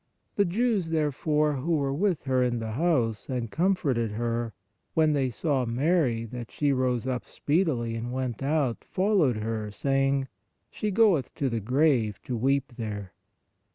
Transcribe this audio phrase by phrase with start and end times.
[0.35, 4.51] The Jews therefore, who were with her in the house, and comforted her,
[4.95, 10.27] when they saw Mary that she rose up speedily and went out, followed her, saying:
[10.71, 13.13] She goeth to the grave to weep there.